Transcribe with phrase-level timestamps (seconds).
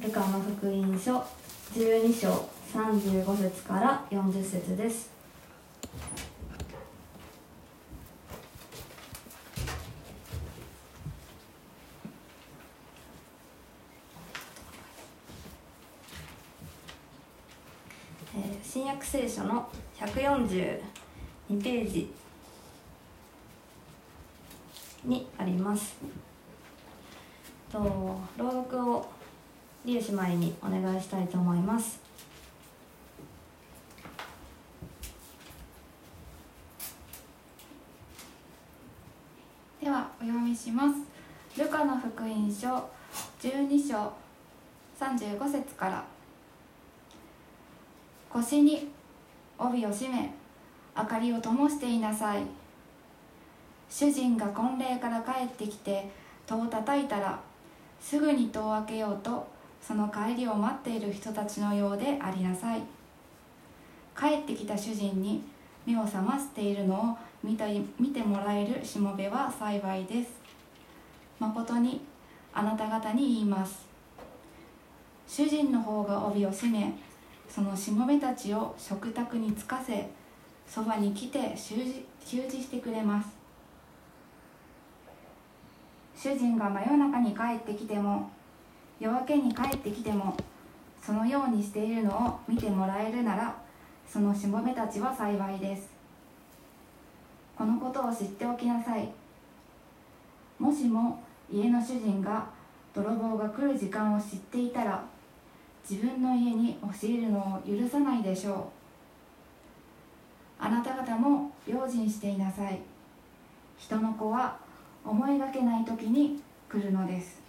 [0.00, 1.18] ルカの福音書
[1.74, 5.10] 12章35節から40節です。
[18.36, 19.68] えー新約聖書の
[19.98, 20.80] 142
[21.60, 22.12] ページ
[25.04, 25.96] にあります。
[27.72, 27.78] と
[28.36, 29.17] 朗読を
[29.84, 32.00] リエ姉妹にお願いしたいと思います。
[39.80, 41.60] ではお読みします。
[41.60, 42.68] ルカの福音書
[43.40, 44.12] 12章
[44.98, 46.04] 35節から。
[48.30, 48.88] 腰に
[49.58, 50.34] 帯を締め
[50.96, 52.42] 明かりを灯していなさい。
[53.88, 56.10] 主人が婚礼から帰ってきて
[56.46, 57.40] 戸を叩いたら
[58.00, 59.46] すぐに戸を開けようと
[59.80, 62.82] その帰りを待っている人たちのようでありなさい。
[64.18, 65.42] 帰ってきた主人に
[65.86, 67.66] 目を覚ましているのを見た
[67.98, 70.30] 見てもらえるしもべは幸いです。
[71.38, 72.00] 誠に
[72.52, 73.86] あなた方に言います。
[75.26, 76.92] 主人の方が帯を締め
[77.48, 80.08] そのしもべたちを食卓につかせ
[80.66, 83.28] そばに来て習字習字してくれます。
[86.14, 88.28] 主人が真夜中に帰ってきても
[89.00, 90.36] 夜明けに帰ってきても
[91.00, 93.56] そのようにしているのを見てもらえるなら
[94.06, 95.90] そのしもべたちは幸いです。
[97.56, 99.08] このことを知っておきなさい。
[100.58, 102.46] もしも家の主人が
[102.94, 105.04] 泥棒が来る時間を知っていたら
[105.88, 108.64] 自分の家に押し入るのを許さないでしょう。
[110.60, 112.80] あなた方も用心していなさい。
[113.78, 114.58] 人の子は
[115.04, 117.47] 思いがけない時に来るのです。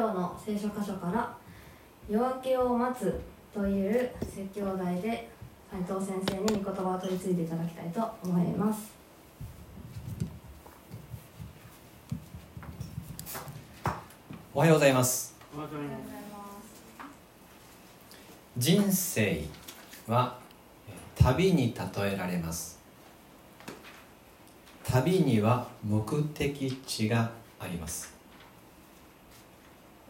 [0.00, 1.36] 以上の聖書箇所から
[2.08, 3.20] 「夜明けを待つ」
[3.52, 5.28] という説教題で
[5.70, 8.98] 斉藤先生に御言葉を取り次いでいただきたいと思います。
[14.54, 16.70] おはようございますありがとうございます。
[18.56, 19.44] 人生
[20.08, 20.38] は
[21.14, 22.80] 旅に例えられます。
[24.82, 28.19] 旅には目的地があります。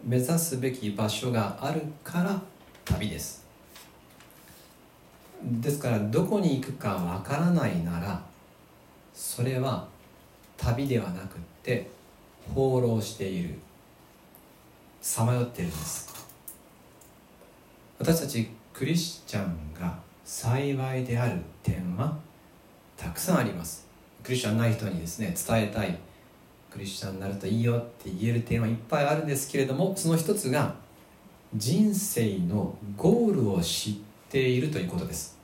[0.03, 2.41] 目指すべき場所があるから
[2.85, 3.45] 旅です。
[5.43, 8.23] ですからどこに行くかわからないなら
[9.13, 9.87] それは
[10.57, 11.89] 旅ではなくって
[12.53, 13.55] 放浪している。
[15.01, 16.13] さまよっているんです。
[17.97, 22.17] 私たちクリスチャンが幸いである点は
[22.97, 23.87] たくさんあります。
[24.23, 25.97] クリスチャンない人にですね伝えたい
[26.71, 30.75] クリスチャンになるといいよって言える点はいっぱいあるんですけれどもその一つが
[31.53, 33.93] 人生のゴールを知っ
[34.29, 35.37] ているということです。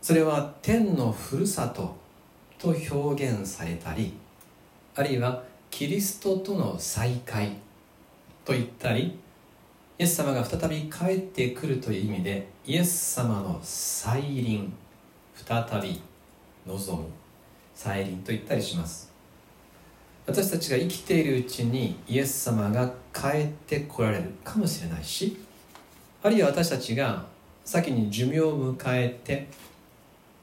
[0.00, 1.94] それは天のふるさと
[2.58, 4.14] と表現されたり
[4.94, 7.52] あるいはキリストとの再会
[8.42, 9.18] と言ったり
[9.98, 14.72] イエス様が再び帰ってくるという意味でイエス様の再臨
[15.34, 16.00] 再び
[16.66, 17.08] 望む。
[17.78, 19.12] 再臨と言ったりします。
[20.26, 25.38] 私たちが生きているうちにイエス様が帰ってこられるかもしれないし
[26.22, 27.24] あるいは私たちが
[27.64, 29.46] 先に寿命を迎えて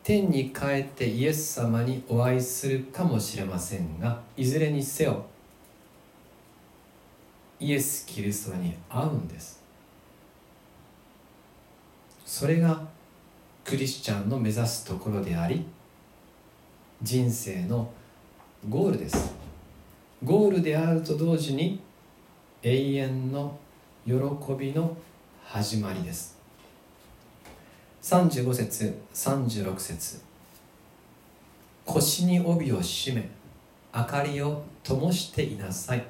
[0.02, 5.26] 天に帰ってイエス様にお会いするかもしれませんがいずれにせよ
[7.60, 9.62] イエス・キリストに会うんです。
[12.26, 12.82] それが
[13.66, 15.66] クリスチャンの目指すところであり
[17.04, 17.92] 人生の
[18.70, 19.36] ゴールです。
[20.24, 21.82] ゴールであると同時に
[22.64, 23.58] 永遠の
[24.06, 24.14] 喜
[24.58, 24.96] びの
[25.44, 26.38] 始まりです。
[28.02, 30.22] 35節36節。
[31.86, 33.30] 腰に帯を締め
[33.94, 36.06] 明かりを灯していなさい。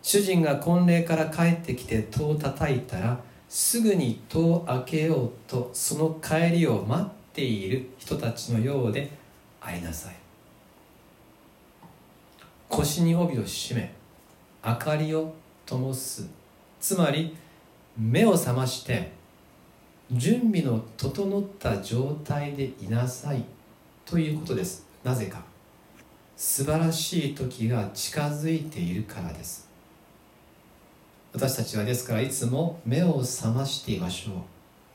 [0.00, 9.25] 主人が婚礼から帰ってきて戸を叩いたらすぐに戸を開けようとその帰りを待っている人たちのようで
[9.66, 10.14] ありなさい。
[12.68, 13.92] 腰に帯を締め
[14.64, 15.34] 明かりを
[15.66, 16.28] 灯す。
[16.80, 17.36] つまり
[17.98, 19.10] 目を覚まして
[20.12, 23.44] 準備の整った状態でいなさい。
[24.04, 24.86] ということです。
[25.02, 25.42] なぜか。
[26.36, 29.68] 素晴らしい時が近づいているからです。
[31.32, 34.44] 私たちはですからいつも目を覚ましていましょ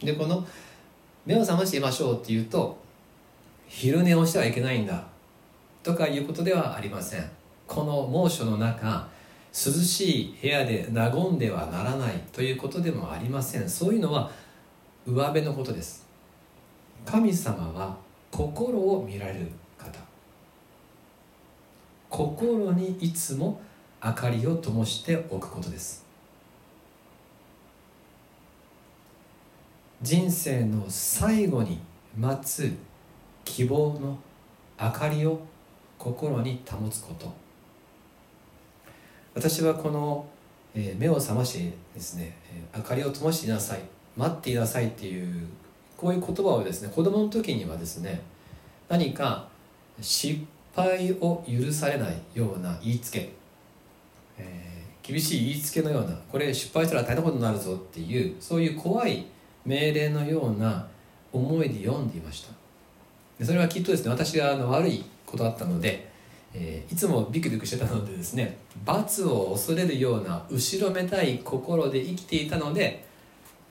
[0.02, 0.06] う。
[0.06, 0.48] でこの
[1.26, 2.81] 目を覚ましていましょうっていうと
[3.72, 5.02] 昼寝をしてはいけないんだ。
[5.82, 7.32] とかいうことではありません。
[7.68, 9.08] この猛暑の中
[9.54, 12.22] 涼しい部屋で和んではならない。
[12.34, 13.70] ということでもありません。
[13.70, 14.30] そういうのは
[15.08, 16.06] 上辺のことです。
[17.06, 17.96] 神様は
[18.30, 19.48] 心を見られる
[19.78, 19.98] 方。
[22.10, 23.62] 心にいつも
[24.04, 26.06] 明かりを灯しておくことです。
[30.02, 31.80] 人生の最後に
[32.18, 32.76] 待つ
[33.52, 34.18] 希望の
[34.80, 35.38] 明かりを
[35.98, 37.30] 心に保つこと。
[39.36, 40.26] 私はこの、
[40.74, 42.38] え、目を覚ましですね、
[42.74, 43.82] 明かりを灯していなさい
[44.16, 45.48] 待っていなさいっていう
[45.98, 48.22] こういう言葉をですね子供の時にはですね
[48.88, 49.48] 何か
[50.00, 50.42] 失
[50.74, 53.32] 敗を許されないような言いつけ、
[54.38, 59.26] えー、厳しい言いつけのようなこれ失敗したら大変なことになるぞっていうそういう怖い
[59.66, 60.88] 命令のような
[61.34, 62.61] 思いで読んでいました。
[63.42, 66.08] でそれはきっとですね私があの悪いことだったので、
[66.54, 73.04] えー、いつもビクビクしてたのでですね罰を恐れるような後ろめたい心で生きていたので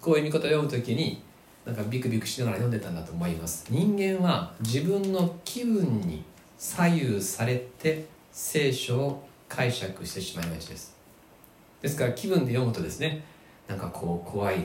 [0.01, 1.23] こういう見事を読む時に
[1.65, 3.67] なんかビクビクしながら読んでたんだと思います。
[3.71, 6.25] 人間は自分の気分に
[6.59, 10.97] 左右されて聖書を解釈してしまいがちです。
[11.81, 13.23] ですから気分で読むとですね
[13.69, 14.65] なんかこう怖い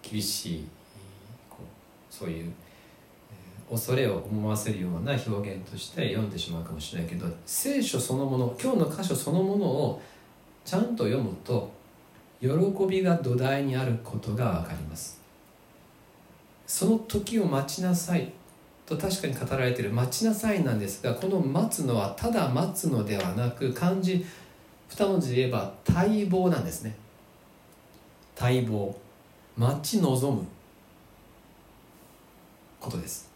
[0.00, 0.68] 厳しい
[2.08, 2.52] そういう
[3.70, 10.02] 恐れを思わせるような表現として読んでしまうかもしれないけど聖書そのもの今日の箇所そのものを
[10.64, 11.70] ちゃんと読むと
[12.40, 12.48] 喜
[12.88, 15.20] びが土台にあることが分かります。
[16.66, 18.30] その時を待ちなさい
[18.86, 19.90] と確かに語られている。
[19.90, 24.24] 待ちなさいなんですがこの待つのはただ待つのではなく漢字
[24.88, 26.94] 二文字で言えば待望なんですね。
[28.38, 28.96] 待望。
[29.56, 30.46] 待ち望む
[32.78, 33.27] ことです。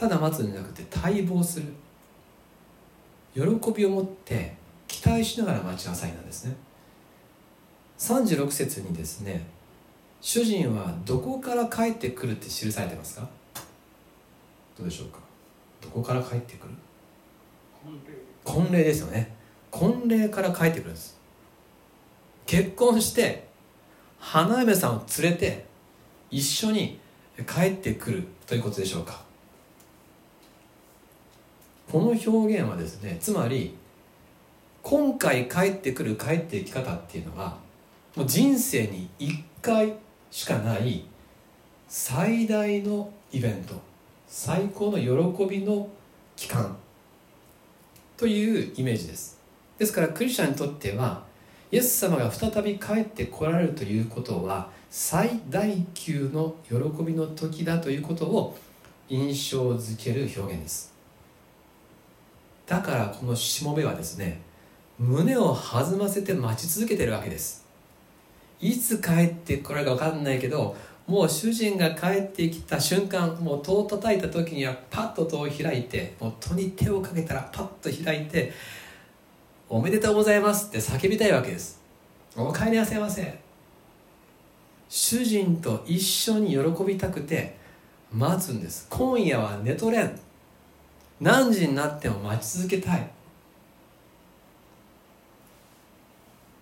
[0.00, 1.66] ただ待つんじゃなくて待望する。
[3.34, 4.54] 喜びを持って
[4.88, 6.56] 期待しながら待ちなさいなんですね。
[7.98, 9.44] 36節にですね
[10.22, 13.28] 主人はどこから帰ってくるって記されてますか？
[14.78, 15.18] どうでしょうか？
[15.82, 16.72] どこから帰ってくる？
[18.42, 19.36] 婚礼ですよね。
[19.70, 21.20] 婚礼から帰ってくるんです。
[22.46, 23.48] 結婚して
[24.18, 25.66] 花嫁さんを連れて
[26.30, 26.98] 一緒に
[27.46, 29.28] 帰ってくるということでしょうか？
[31.90, 33.76] この表現はですねつまり
[34.82, 37.58] 今回帰ってくる帰っていき方っていうのは
[38.16, 39.94] もう人生に1回
[40.30, 41.04] しかない
[41.88, 43.74] 最大のイベント
[44.28, 45.88] 最高の喜びの
[46.36, 46.76] 期間
[48.16, 49.40] というイメージです。
[49.76, 51.24] ですからクリスチャンにとっては
[51.72, 58.56] イエス様が再び帰ってこられるということは最大級の喜びの時だということを
[59.08, 60.89] 印象づける表現です。
[62.70, 64.40] だからこのしもべはですね
[64.96, 67.66] 胸を弾ませて待ち続けてるわけです。
[68.60, 70.76] いつ帰ってこれるか分かんないけど
[71.08, 78.52] もう主人が帰ってきた瞬間もう戸を叩いた時にはパッと戸を開いてもう戸に手をかけたらパッと開いて
[79.68, 81.80] おめでとうございますって叫びたいわけです
[82.36, 83.40] お帰りなさいませ
[84.88, 87.56] 主人と一緒に喜びたくて
[88.12, 90.29] 待つんです今夜は寝とれん
[91.20, 93.10] 何時になっても待ち続けたい。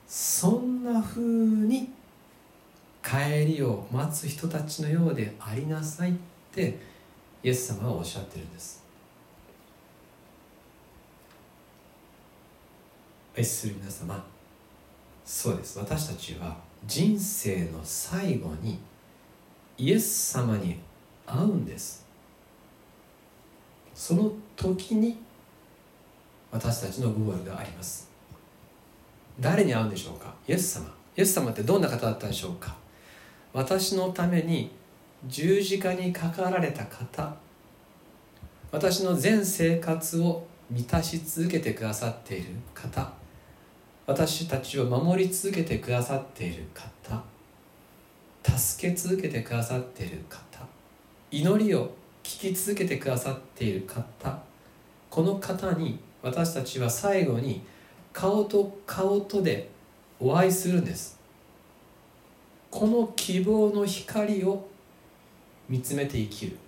[0.07, 1.91] そんなふうに
[3.03, 6.15] 帰りを待つ人たちのようでありなさいっ
[6.53, 6.79] て
[7.43, 8.83] イエス様はおっしゃってるんです。
[13.37, 14.25] 愛する皆様
[15.25, 15.79] そうです。
[15.79, 18.81] 私たちは人生の最後に
[19.77, 20.81] イエス様に
[21.27, 22.08] 会うんです。
[24.09, 25.19] その時に
[26.51, 28.09] 私たちのゴールがあります。
[29.39, 30.35] 誰に会うんでしょうか？
[30.49, 30.87] イエス様。
[31.15, 32.75] イエス様ってどんな方だったでしょうか？
[33.53, 34.71] 私のために
[35.27, 37.37] 十字架にかかられた方。
[38.73, 43.13] 私の全生活を満たし続けてくださっている方。
[44.07, 47.23] 私たちを守り続けてくださっている方。
[48.57, 50.65] 助け続けてくださっている方。
[51.31, 51.98] 祈りを
[52.29, 54.39] 聞き続けてくださっている方
[55.09, 57.63] この方に私たちは最後に
[58.13, 59.71] 顔と顔とで
[60.21, 61.19] お会いするんです。
[62.71, 64.69] この希望の光を
[65.71, 66.59] 見つめて生きる。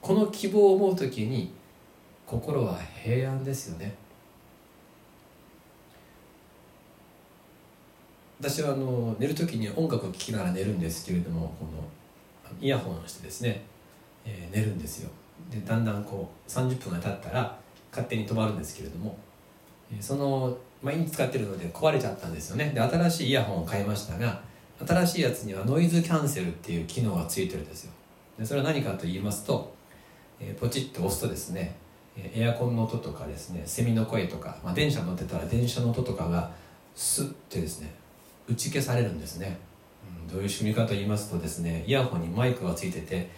[0.00, 1.52] この希望を思う時に
[2.24, 3.96] 心は平安ですよね。
[8.38, 13.71] 私はあの寝る時に音楽を聴きながら寝るんですけれどもこのイヤホンをしてですね、
[14.24, 15.10] えー寝るんですよ。
[15.50, 17.58] でだんだんこう30分が経ったら
[17.90, 19.16] 勝手に止まるんですけれども、
[19.92, 22.72] えーその毎日使ってるので壊れちゃったんですよね。
[22.74, 24.42] で新しいイヤホンを買いましたが
[24.84, 27.92] 新しいやつにはノイズキャンセルっていう機能がついてるんですよ。
[28.38, 29.72] でそれは何かと言いますと、
[30.40, 31.76] えーポチッと押すとですね
[32.16, 36.50] エアコンの音とかですねセミの声とか、まあ、電車乗ってたら電車の音とかが
[36.94, 37.94] スッてですね
[38.48, 39.58] 打ち消されるんですね、
[40.26, 43.30] うん、どういう仕組みかと言いますとですねイヤホンにマイクがついてて、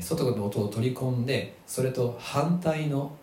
[0.00, 3.16] 外の音を取り込んでそれと反対の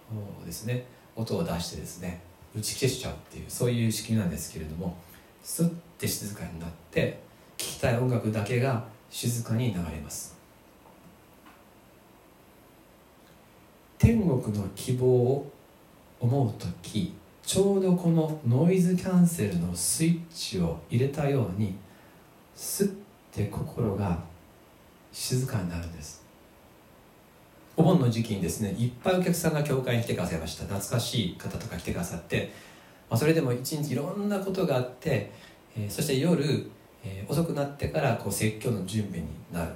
[0.46, 2.22] ですね音を出してですね
[2.56, 4.98] 打ち消しちゃうっていうそういう仕組みなんですけれども
[5.44, 7.20] スッて静かになって
[7.58, 10.34] 聴きたい音楽だけが静かに流れます。
[14.00, 15.52] 天国の希望を
[16.20, 17.14] 思う時
[17.46, 21.76] ちょうどこのノイズキャンセルのスイッチを入れたように
[22.56, 22.96] スッ
[23.32, 24.20] て心が
[25.12, 26.23] 静かになるんです。
[27.76, 30.64] お盆の時期にですねいっぱいお客さんが教会に来てくださいました。
[30.64, 32.52] 懐かしい方とか来てくださって、
[33.10, 35.32] まあ、それでも一日いろんなことがあって、
[35.76, 36.70] えーそして夜、
[37.04, 39.72] えー遅くなってからこう説教の準備になる。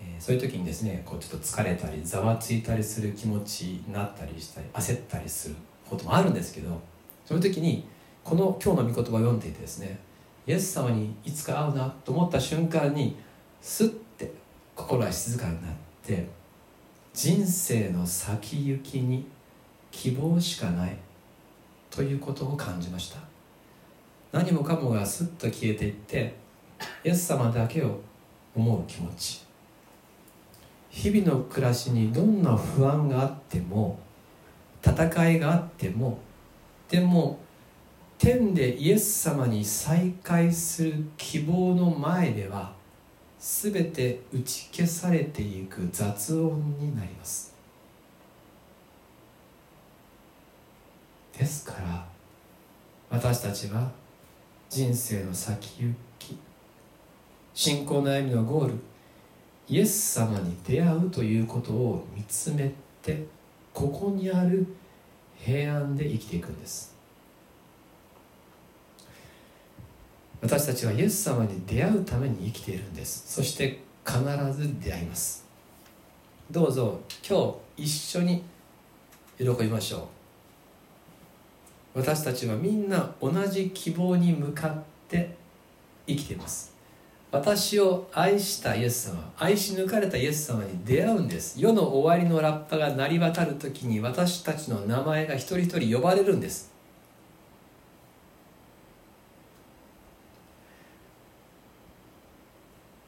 [0.00, 5.54] えーそういう時にですねこうちょっと疲れたりざわついたりする気持ちになったりしたり焦ったりする
[5.88, 6.80] こともあるんですけど
[7.26, 7.86] その時に
[8.24, 9.98] この今日の御言葉を読んでいてですね
[10.46, 13.16] イエス様にいつか会うなと思った瞬間に
[13.60, 14.32] スッて
[14.74, 16.26] 心が静かになって
[17.20, 19.26] 人生の先行きに
[19.90, 20.96] 希望しかない。
[21.90, 23.18] ということを感じました。
[24.30, 26.36] 何もかもがスッと消えていって
[27.02, 27.98] イエス様だけを
[28.54, 29.44] 思う気持ち。
[30.90, 33.98] 日々の暮らしにどんな不安があっても
[34.80, 36.20] 戦いがあっても
[36.88, 37.40] でも
[38.16, 42.77] 天でイエス様に再会する希望の前では
[43.38, 47.54] 全て打ち消されていく雑音になります。
[51.38, 52.04] ですから
[53.10, 53.92] 私たちは
[54.68, 56.36] 人生の先行き
[57.54, 58.74] 信仰の歩みのゴール
[59.68, 63.24] イエス様に出会うということを見つめて
[63.72, 64.66] ここにある
[65.36, 66.97] 平安で生きていくんです。
[70.40, 73.34] 私たちはイエス様に出会うために生きているんです。
[73.34, 74.20] そして必
[74.52, 75.44] ず出会います。
[76.50, 78.42] どうぞ今日一緒に
[79.38, 80.08] 喜びましょ
[81.94, 81.98] う。
[81.98, 85.34] 私たちはみんな同じ希望に向かって
[86.06, 86.72] 生きています。
[87.30, 91.60] 私を愛したイエス様愛し抜かれたイエス様に出会うんです。
[91.60, 96.77] 世の終わりのラッパが鳴り渡る時に私たちの名前が一人一人呼ばれるんです。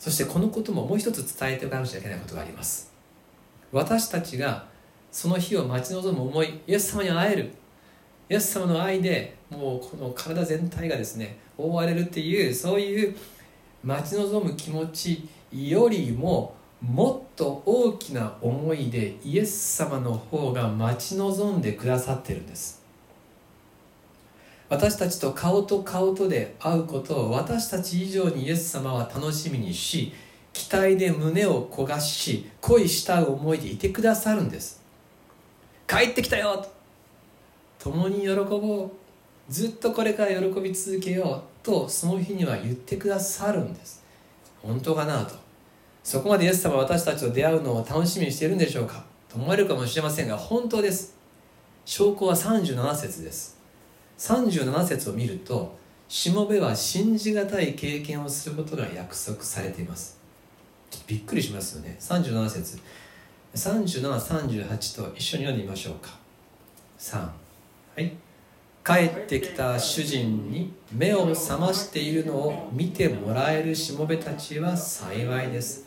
[0.00, 2.90] そしてこのことももう一つ伝えておかなくちゃいけないことがあります。
[3.71, 4.66] 私たちが
[5.12, 7.52] その日を待ち望む思いイエス様に会える。
[8.30, 13.16] イエス様の愛でもうこの体全体がですね覆われるっていうそういう
[13.85, 22.80] 待ち望む気持ちよりももっと大きな思いでイエス様の方が待ち望んでくださってるんです。
[24.71, 30.12] 私たちと顔と顔とで会うことを私たち以上にイエス様は楽しみにし
[30.53, 34.81] 期待で胸を焦がし恋した思いでいてくださるんです。
[35.89, 36.65] 帰ってきたよ
[37.81, 38.91] 共に喜ぼう。
[39.49, 44.05] ずっとこれから喜び続けようとその日には言ってくださるんです。
[44.62, 45.35] 本当かなと。
[46.05, 49.05] そこまでイエス様は私たちと出会うのを楽しみにしているんでしょうか。
[49.29, 51.17] と思われるかもしれませんが本当です。
[51.85, 53.60] 証拠は37節です。
[54.21, 60.19] 37節を見るとしもべは信じがたい経験をすることが約束されています。
[60.91, 61.97] ちょっとびっくりしますよね。
[61.99, 62.79] 37節
[63.55, 66.11] 3738と一緒に読んでみましょうか。
[66.99, 67.33] 3は
[67.97, 68.12] い。
[68.85, 75.87] 帰ってきた主人に目を覚ましているのを見てもらえるしもべたちは幸いです。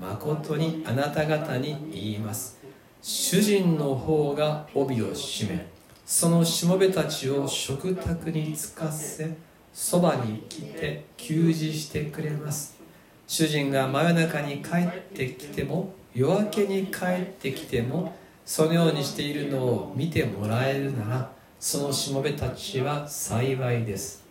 [0.00, 2.58] 誠にあなた方に言います。
[3.02, 5.77] 主人の方が帯を締め
[6.10, 9.36] そのしもべたちを食卓につかせ
[9.74, 12.78] そばに来て給仕してくれます。
[13.26, 24.24] 主人が真夜中に帰ってきても夜明けに帰ってきてもそのようにしているのを見てもらえるならそのしもべたちは幸いです。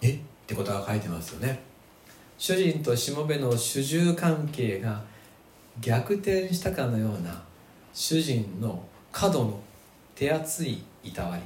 [0.00, 0.12] え？
[0.12, 1.60] ってことが書いてますよね。
[2.38, 5.02] 主人としもべの主従関係が
[5.82, 7.42] 逆転したかのような
[7.92, 8.82] 主人の
[9.14, 9.60] 角の
[10.16, 11.42] 手厚いいたわり。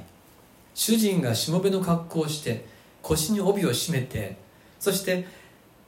[0.73, 2.65] 主人がしもべの格好をして
[3.03, 4.37] 腰に帯を締めて
[4.79, 5.27] そして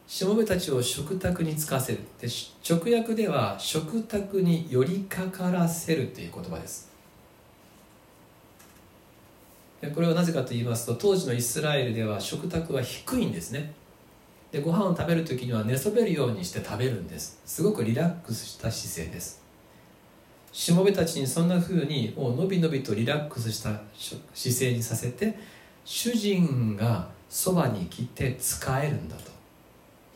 [0.06, 2.00] しもべたちを食卓につかせる。
[2.20, 2.28] で
[2.70, 6.92] 直訳では食卓に寄りかからせるという言葉です。
[9.96, 13.74] これはなぜかと言いますと当時のイスラエルでは食卓は低いんですね。
[14.52, 17.42] でご飯を食べる時には寝そべるようにして食べるんです。
[17.44, 19.41] すごくリラックスした姿勢です。
[20.52, 23.82] しもべたちにそんな風にもうのびのびとリラックスした
[24.34, 25.38] 姿勢にさせて
[25.86, 29.32] 主人がそばに来て使えるんだと。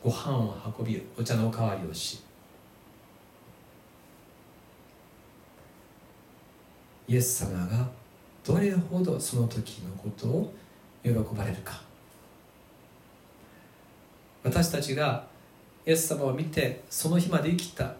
[0.04, 2.22] ご飯を運びお茶のおかわりをし
[7.08, 7.88] イエス様が
[8.44, 10.54] どれほどその時のことを
[11.04, 11.82] 喜ばれるか。
[14.44, 15.26] 私たちが
[15.88, 17.96] イエス様を見てその日まで生きた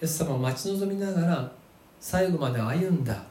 [0.00, 1.52] イエス様を待ち望みながら
[2.00, 3.22] 最後まで歩んだ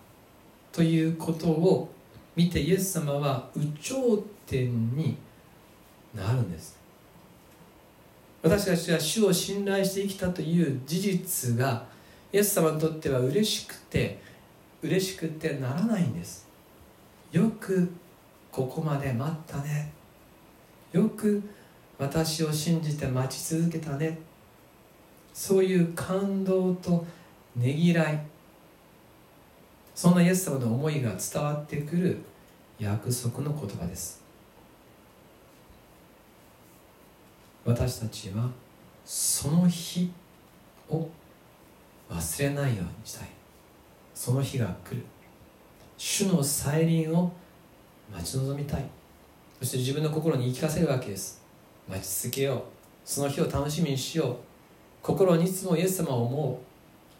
[0.71, 1.89] ということを
[2.35, 5.17] 見てイエス様は有頂天に
[6.13, 6.77] なるんです。
[8.41, 11.85] 私たちは主を信頼して生きたという事実が
[12.31, 14.21] イエス様にとっては嬉しくて
[14.81, 16.47] 嬉しくてならないんです。
[17.31, 17.91] よく
[18.51, 19.91] ここまで待ったね。
[20.91, 21.41] よく
[21.97, 24.19] 私を信じて待ち続けたね。
[25.39, 27.05] そういう感動と
[27.55, 28.19] ねぎらい。
[29.95, 32.21] そんなイエス様の思いが伝わってくる
[32.77, 34.21] 約束の言葉です。
[37.63, 38.49] 私たちは
[39.05, 40.11] その日
[40.89, 41.07] を
[42.11, 43.29] 忘れないようにしたい。
[44.13, 45.05] その日が来る。
[45.97, 47.31] 主の再臨を
[48.11, 48.83] 待ち望みたい。
[49.59, 51.41] そして自分の心に言い聞かせるわけです。
[51.87, 52.63] 待ち続けよう。
[53.05, 54.48] その日を楽しみにしよう。
[55.01, 56.61] 心にいつもイエス様を思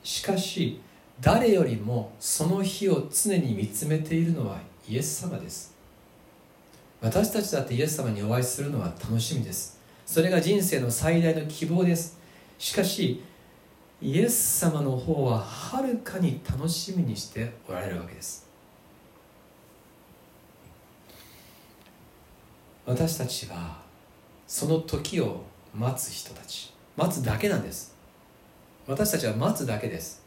[0.04, 0.08] う。
[0.08, 0.82] しかし
[1.20, 5.76] 誰よりもその日を常に見つめているのはイエス様です。
[7.02, 9.80] 私たちだってイエス様にお会いするのは楽しみです。
[10.06, 12.18] それが人生の最大の希望です。
[12.58, 13.24] しかし
[14.02, 18.48] イエス様の方ははるかに楽しみにしておられるわけです。
[22.86, 23.78] 私たちは
[24.48, 25.44] その時を
[25.76, 26.74] 待つ人たち。
[27.00, 27.96] 待つだけなんです。
[28.86, 30.22] 私たちは待つだけです。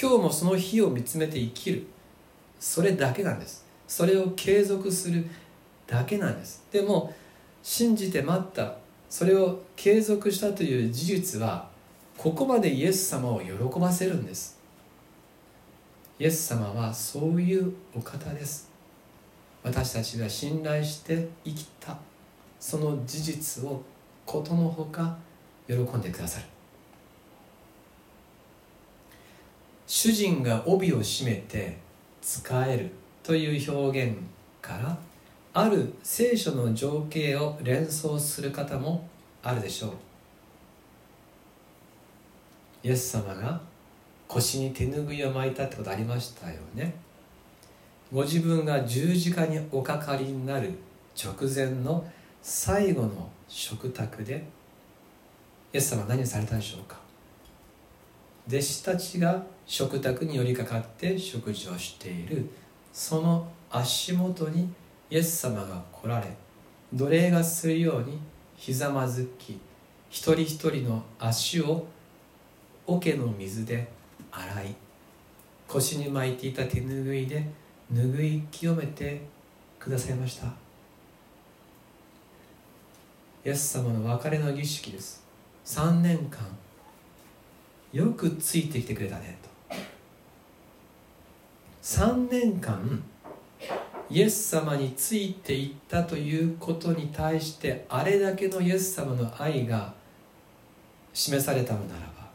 [0.00, 1.84] 今日もその日を見つめて生きる。
[2.60, 3.66] それだけなんです。
[3.88, 5.26] それを継続する
[5.88, 6.64] だけなんです。
[6.70, 7.12] でも
[7.64, 8.76] 信じて待った。
[9.08, 11.68] それを継続したという事実は
[12.16, 14.60] ここまでイエス様を喜ばせるんです。
[16.20, 18.70] イエス様はそういうお方です。
[19.64, 21.98] 私たちが信頼して生きた。
[22.60, 23.82] その事実を
[24.24, 25.18] ことのほか
[25.70, 26.46] 喜んでくださる。
[29.86, 31.78] 主人が帯を締めて
[32.20, 32.90] 使える
[33.22, 34.16] という表現
[34.60, 34.98] から
[35.52, 39.08] ある聖書の情景を連想する方も
[39.42, 39.90] あるでしょう。
[42.82, 43.60] イエス様が
[44.26, 46.94] 腰に手ぬぐいを巻いたってことありましたよね。
[48.12, 50.72] ご自分が十字架におかかりになる
[51.16, 52.04] 直前の
[52.42, 54.44] 最後の食卓で
[55.72, 56.98] イエス様は何をされたでしょうか？
[58.48, 62.50] 弟子たちが食卓に寄りかかって食事をしている。
[62.92, 64.68] その足元に
[65.10, 66.26] イエス様が来られ
[66.92, 68.18] 奴隷がするように
[68.56, 69.60] ひざまずき
[70.08, 71.86] 一人一人の足を
[72.88, 73.88] 桶の水で
[74.32, 74.74] 洗い
[75.68, 77.46] 腰に巻いていた手ぬぐいで
[77.92, 79.20] 拭い清めて
[79.78, 80.46] くださいました。
[83.44, 85.24] イエス様の別れの儀式です。
[85.64, 86.40] 3年間
[87.92, 89.50] よくついてきてくれたねと。
[91.82, 93.02] 3年間
[94.10, 99.94] イエス様についていったということに対してあれだけのイエス様の愛が
[101.12, 102.28] 示されたのならば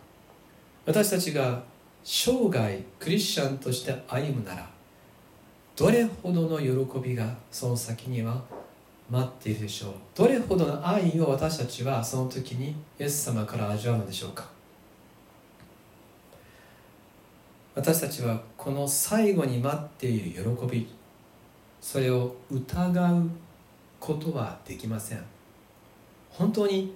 [0.86, 1.64] 私たちが
[2.04, 4.70] 生涯クリスチャンとして歩むなら
[5.76, 8.42] どれほどの喜びがその先には
[9.10, 9.94] 待っているでしょう。
[10.16, 14.46] どれほどの愛を私たちはその時にイエス様から味わうのでしょうか？
[17.76, 20.88] 私たちはこの最後に待っている喜び
[21.82, 23.30] それを疑う
[24.00, 25.24] ことはできません。
[26.32, 26.96] 本当に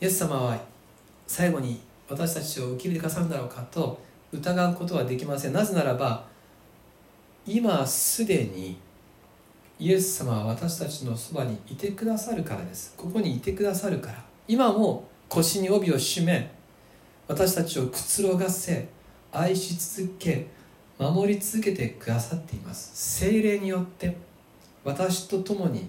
[0.00, 0.58] イエス様は
[1.26, 4.00] 最後に私たちを受け入れてくださるんだろうかと
[4.32, 5.52] 疑うことはできません。
[5.52, 6.24] なぜならば
[7.46, 8.76] 今すでに
[9.80, 12.92] イエス様は私たちのそばにいてくださるからです。
[12.98, 14.22] ここにいてくださるから。
[14.46, 16.50] 今も腰に帯を締め
[17.26, 18.88] 私たちをくつろがせ
[19.32, 20.48] 愛し続け
[20.98, 22.90] 守り続けてくださっています。
[23.18, 24.18] 精霊によって
[24.84, 25.88] 私と共に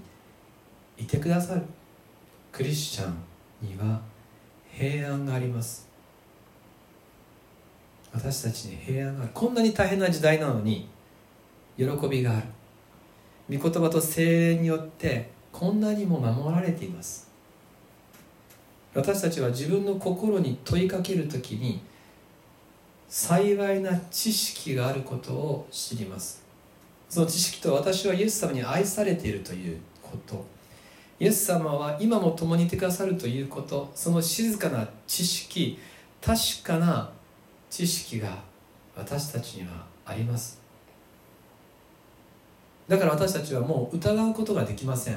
[0.97, 1.63] いてくださる。
[2.53, 3.15] クリスチャン
[3.61, 3.99] には
[4.71, 5.89] 平安があります。
[8.13, 9.31] 私たちに平安がある。
[9.33, 10.87] こんなに大変な時代なのに
[11.77, 12.47] 喜びがある。
[13.51, 17.29] 御言葉と精霊によってこんなにも守られています。
[18.93, 21.81] 私たちは自分の心に問いかけるときに
[23.09, 26.43] 幸いな知識があることを知ります。
[27.09, 30.45] その知識と私はイエス様に愛されているということ。
[31.19, 33.91] イエス様は今も共にいてくださるということ。
[33.95, 35.77] その静かな知識
[36.21, 37.11] 確かな
[37.69, 38.37] 知識が
[38.95, 40.60] 私たちにはあります。
[42.91, 45.13] だから私たちはもう疑うことができません。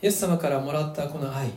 [0.00, 1.50] イエス様からもらったこの愛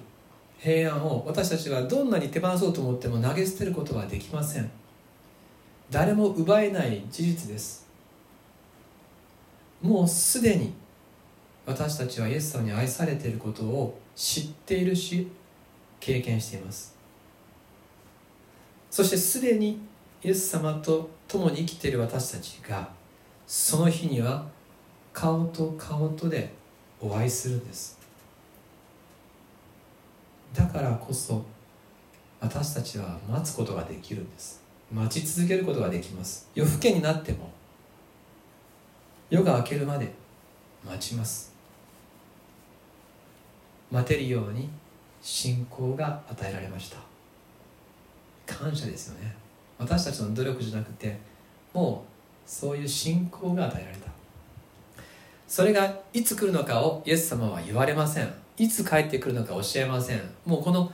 [0.59, 4.69] 平安を私たちがどんなに手放そうと思っても投げ捨てることはできません。
[5.89, 7.87] 誰も奪えない事実です。
[9.81, 10.73] もうすでに
[11.65, 15.31] 私たちはイエス様に愛されていることを知っているし
[16.01, 16.97] 経験しています。
[18.89, 19.79] そしてすでに
[20.21, 22.89] イエス様と共に生きている私たちが
[23.47, 24.45] その日には
[25.13, 26.53] 顔と顔とで
[26.99, 27.97] お会いするんです。
[30.53, 31.45] だからこそ
[32.41, 34.61] 私たちは待つことができるんです。
[34.91, 36.49] 待ち続けることができます。
[36.53, 37.49] 夜更けになっても
[39.29, 40.11] 夜が明けるまで
[40.85, 41.53] 待ちます。
[43.89, 44.69] 待てるように
[45.21, 46.97] 信仰が与えられました。
[48.45, 49.40] 感謝ですよね。
[49.81, 51.17] 私たちの努力じゃなくて
[51.73, 54.11] もうそういう信仰が与えられた。
[55.47, 58.33] それがいつ来るのかをイエス様は言われません。
[58.57, 60.21] いつ帰ってくるのか教えません。
[60.45, 60.91] もうこの,、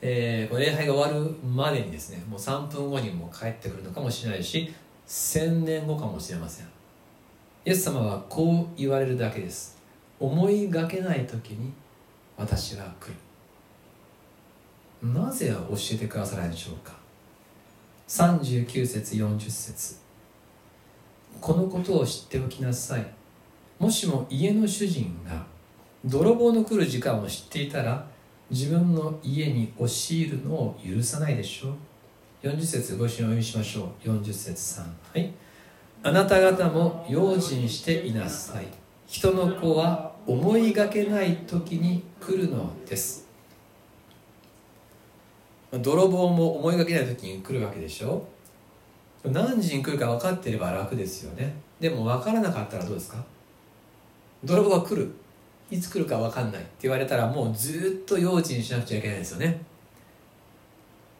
[0.00, 4.72] えー、礼拝が終わるまでにですねもう3分後にも帰ってくるのかもしれないし
[5.06, 6.66] 1000年後かもしれません。
[6.66, 9.78] イエス様はこう言われるだけです。
[10.18, 11.72] 思いがけない時に
[12.36, 13.08] 私が来
[15.02, 15.12] る。
[15.12, 16.99] なぜ教えてくださらないでしょうか。
[18.10, 19.94] 39節40節。
[21.40, 23.06] このことを知っておきなさい。
[23.78, 25.46] もしも家の主人が
[26.04, 28.04] 泥棒の来る時間を知っていたら
[28.50, 32.48] 自分の家に押し入るのを許さないでしょう。
[32.48, 34.08] 40節ご一緒にお読みしましょう。
[34.08, 35.32] 40節3はい。
[36.02, 38.66] あなた方も用心していなさい。
[39.06, 43.29] 人の子は思いがけない時に来るのです。
[45.72, 48.26] 泥棒も思いがけない時に来るわけでしょ？
[49.24, 51.54] 何時に来るか分かってれば楽ですよね。
[51.78, 53.24] でも分からなかったらどうですか？
[54.42, 55.12] 泥棒が来る。
[55.70, 59.62] いつ来るか分かんないって言われたらもうずっと用心しなくちゃいけないですよね。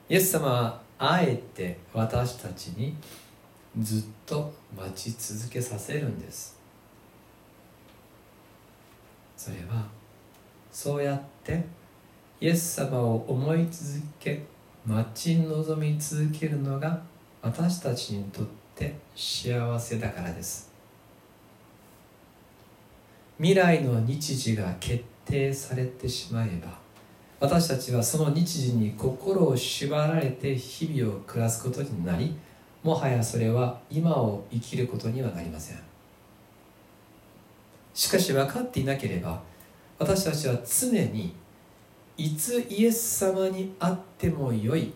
[0.08, 2.96] イエス様はあえて私たちに
[3.78, 6.58] ずっと待ち続けさせるんです。
[9.36, 9.86] それは
[10.72, 11.64] そうやって
[12.40, 14.42] イエス様を思い続け
[14.87, 17.03] 待ち望み続けるのが
[17.42, 20.72] 私たちにとって幸せだからです。
[23.37, 26.79] 未来の日時が決定されてしまえば
[27.40, 32.35] 私たちはその日時に心を縛られて日々を暮らすことになり
[32.83, 35.79] もはやそれは今を生きることにはなりません。
[37.92, 39.42] しかし分かっていなければ
[39.98, 41.35] 私たちは常に
[42.20, 44.92] いつイエス様に会ってもよい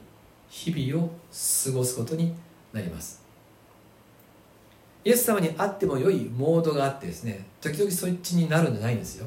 [0.51, 2.35] 日々を過ごすことに
[2.71, 3.25] なります。
[5.03, 9.27] イエス様に会っても良いモードがあってですね時々そっちになるんじゃないんですよ。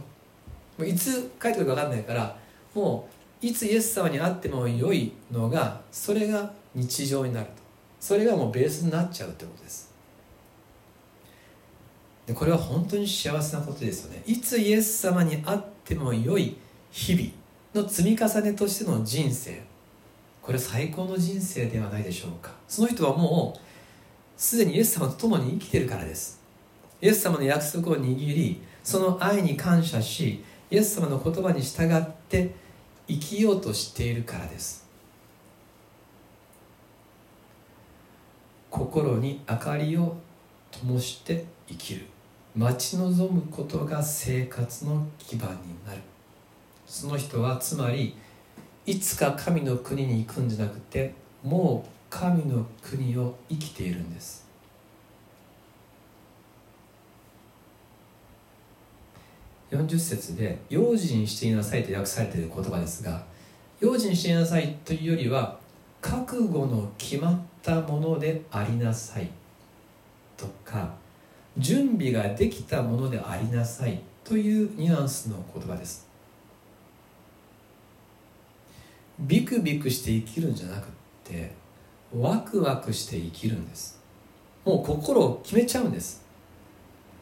[0.77, 2.38] もういつ帰ってくるか分かんないから
[2.75, 3.10] も
[3.41, 7.53] ういつイエス様に会っても良いのがそれが日常になると。
[7.99, 9.91] それがもうベースになっちゃうってことです。
[12.27, 14.21] でこれは本当に幸せなことですよね。
[14.27, 16.57] いつイエス様に会っても良い
[16.91, 17.37] 日々。
[17.77, 19.61] の積み重ねとしての人生。
[20.41, 22.51] これ最高の人生ではないでしょうか。
[22.67, 23.59] その人はもう
[24.37, 26.41] すでにイエス様と共に生きてるからです。
[27.01, 32.55] イエス様の約束を握りその愛に感謝しイエス様の言葉に従って
[33.07, 34.87] 生きようとしているからです。
[38.69, 40.17] 心に明かりを
[40.71, 42.05] 灯して生きる。
[42.55, 46.01] 待ち望むことが生活の基盤になる。
[46.88, 48.15] その人はつまり
[48.86, 54.47] いつか神の国に行くんじゃなくてもう神の国を生きているんです。
[59.69, 63.26] 40節で「用心していなさい」と訳されている言葉ですが
[63.82, 65.60] 用心していなさいというよりは
[66.00, 69.30] 覚悟の決まったものでありなさい。
[70.38, 70.93] とか
[71.58, 74.02] 準備ができたものでありなさい。
[74.23, 76.07] というニュアンスの言葉です。
[79.19, 80.88] ビクビクして生きるんじゃなくっ
[81.23, 81.51] て
[82.15, 83.99] ワクワクして生きるんです。
[84.63, 86.23] もう心を決めちゃうんです。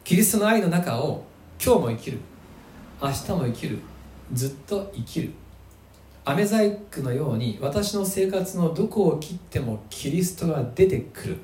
[0.04, 1.24] キリストの愛の中を
[1.64, 2.18] 今日も生きる。
[3.02, 3.78] 明日も生きる。
[4.32, 5.32] ずっと生きる。
[6.24, 11.36] 飴細工のように私の生活のどこを切ってもキリストが出てくる。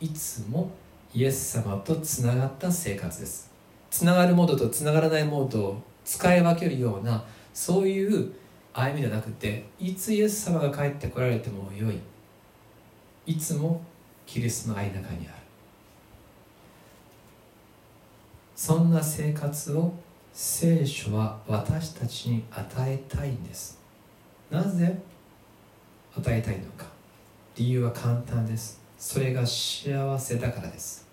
[0.00, 0.70] いつも
[1.14, 3.50] イエス様とつながった生活です。
[3.90, 8.32] つながるモードとつながらないモードを使い分けるようなそういう
[8.78, 11.98] 歩みじゃなくていつイエス様が帰ってこられてもよい。
[13.24, 13.80] いつも
[14.26, 15.36] キリストの愛の中にある。
[18.54, 19.94] そんな生活を
[20.34, 23.80] 聖書は私たちに与えたいんです。
[24.50, 24.98] なぜ？
[26.14, 26.84] 与えたいのか。
[27.56, 28.82] 理由は簡単です。
[28.98, 31.06] それが幸せだからです。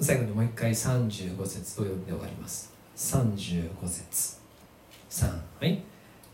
[0.00, 2.79] 最後にもう一回35節を読んで終わります。
[3.00, 4.36] 35節。
[5.08, 5.26] 3
[5.58, 5.82] はい。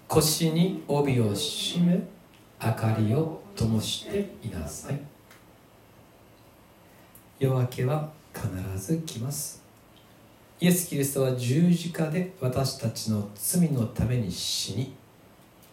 [0.09, 2.01] 腰に帯を締め
[2.61, 5.01] 明かりを灯していなさい。
[7.39, 8.49] 夜明けは必
[8.85, 9.63] ず来ます。
[10.59, 14.97] イエス・キリストは十字架で私たちの罪のために死に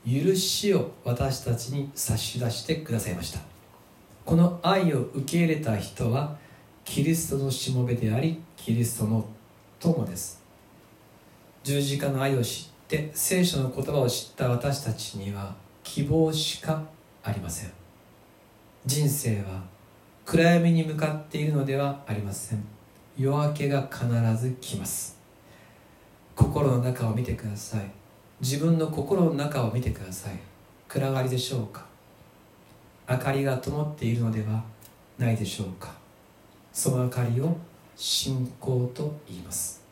[0.06, 3.40] 許しを私たちに差し出してくださいました。
[4.26, 6.38] この愛を受け入れた人は
[6.86, 9.26] キリストのしもべでありキリストの
[9.80, 10.43] 友です。
[11.64, 16.84] 十字架の愛を知って聖書の言葉を知った私たちには希望しか
[17.24, 17.72] ありません。
[18.86, 19.64] 人生は
[20.26, 22.66] 暗闇に向かっているのではありません。
[23.18, 24.06] 夜明けが必
[24.38, 25.18] ず来ます。
[26.36, 27.90] 心の中を見てください。
[28.42, 30.34] 自分の心の中を見てください。
[30.90, 31.86] 暗がりでしょうか？
[33.10, 34.64] 明かりが灯っているのでは
[35.18, 35.94] ないでしょうか？
[36.74, 37.56] その明かりを
[37.96, 39.83] 信仰と言います。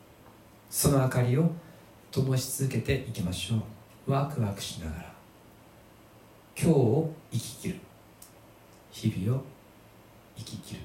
[0.72, 1.50] その明かりを
[2.10, 3.56] 灯し続けていきましょ
[4.06, 4.10] う。
[4.10, 5.12] ワクワクしながら。
[6.58, 7.74] 今日を生き切る。
[8.90, 9.42] 日々を
[10.34, 10.80] 生き切る。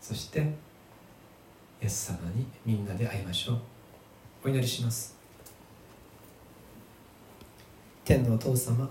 [0.00, 3.58] そしてイエス様にみんなで会いましょう。
[4.46, 5.14] お祈りします。
[8.02, 8.88] 天のお父様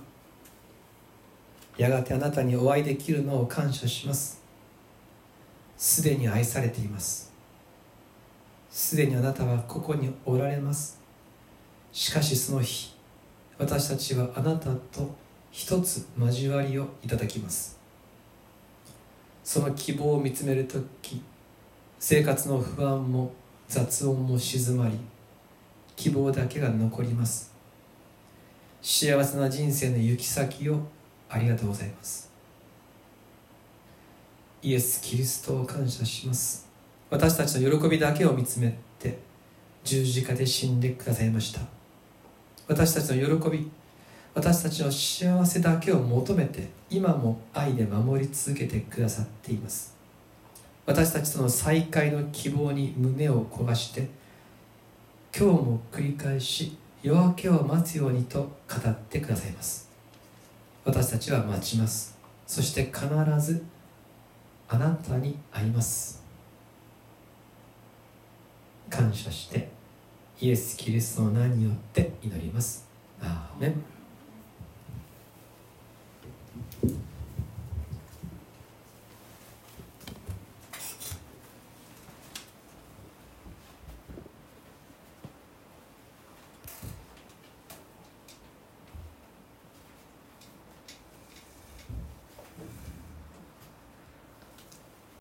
[1.77, 4.39] やがてあなたにお会いできるのを感謝します。
[5.75, 7.32] すでに愛されています。
[8.73, 10.99] すでにあなたはここにおられます。
[11.91, 12.95] しかしその日
[13.59, 15.13] 私たちはあなたと
[15.51, 17.79] 一つ交わりをいただきます。
[19.43, 21.21] その希望を見つめる時
[21.99, 23.31] 生活の不安も
[23.67, 24.97] 雑音も静まり
[25.95, 27.53] 希望だけが残ります。
[28.81, 30.79] 幸せな人生の行き先を
[31.29, 32.31] ありがとうございます。
[34.63, 36.62] イエス・キリストを感謝します。
[37.13, 39.19] 私たちの喜びだけを見つめて
[39.83, 41.61] 十字架で死んでくださいました。
[42.67, 43.69] 私たちの喜び
[44.33, 49.95] 私たちの幸せだけを求めて今も愛で守り続けてくださっています。
[50.87, 54.09] 私たちとの再会の希望に胸を焦がして
[55.37, 59.87] 今日も繰り返し夜明けを待つようにと語ってくださいます。
[60.83, 62.17] 私たちは待ちます。
[62.47, 63.05] そして必
[63.39, 63.63] ず
[64.67, 66.22] あなたに会います。
[68.89, 69.69] 感謝して
[70.39, 72.87] イエス・キリストの名によって祈ります。
[73.21, 73.92] アーメン。